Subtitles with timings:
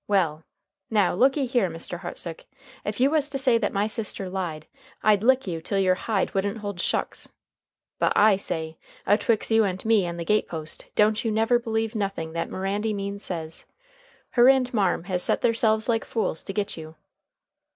[0.07, 0.43] Well!
[0.89, 1.99] Now, looky here, Mr.
[1.99, 2.45] Hartsook,
[2.83, 4.65] ef you was to say that my sister lied,
[5.03, 7.29] I'd lick you till yer hide wouldn't hold shucks.
[7.99, 11.59] But I say, a twix you and me and the gate post, don't you never
[11.59, 13.65] believe nothing that Mirandy Means says.
[14.31, 16.95] Her and marm has set theirselves like fools to git you.